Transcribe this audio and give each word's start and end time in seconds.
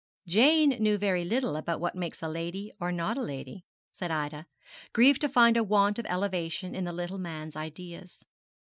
'Jane 0.25 0.69
knew 0.79 0.97
very 0.97 1.23
little 1.23 1.55
about 1.55 1.79
what 1.79 1.93
makes 1.93 2.23
a 2.23 2.27
lady 2.27 2.71
or 2.81 2.91
not 2.91 3.19
a 3.19 3.21
lady,' 3.21 3.67
said 3.93 4.09
Ida, 4.09 4.47
grieved 4.93 5.21
to 5.21 5.29
find 5.29 5.55
a 5.55 5.63
want 5.63 5.99
of 5.99 6.07
elevation 6.07 6.73
in 6.73 6.85
the 6.85 6.91
little 6.91 7.19
man's 7.19 7.55
ideas. 7.55 8.25